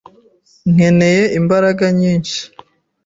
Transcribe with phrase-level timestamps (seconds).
[0.73, 2.39] Nkeneye imbaraga nyinshi.